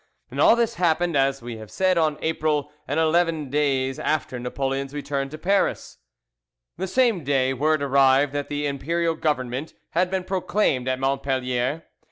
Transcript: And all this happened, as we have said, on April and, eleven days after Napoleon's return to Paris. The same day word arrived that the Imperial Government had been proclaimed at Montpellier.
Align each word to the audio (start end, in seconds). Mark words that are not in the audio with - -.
And 0.31 0.41
all 0.41 0.55
this 0.55 0.77
happened, 0.81 1.15
as 1.15 1.43
we 1.43 1.57
have 1.57 1.69
said, 1.69 1.95
on 1.95 2.17
April 2.23 2.71
and, 2.87 2.99
eleven 2.99 3.51
days 3.51 3.99
after 3.99 4.39
Napoleon's 4.39 4.95
return 4.95 5.29
to 5.29 5.37
Paris. 5.37 5.99
The 6.77 6.87
same 6.87 7.23
day 7.23 7.53
word 7.53 7.83
arrived 7.83 8.33
that 8.33 8.49
the 8.49 8.65
Imperial 8.65 9.13
Government 9.13 9.75
had 9.91 10.09
been 10.09 10.23
proclaimed 10.23 10.87
at 10.87 10.99
Montpellier. 10.99 11.83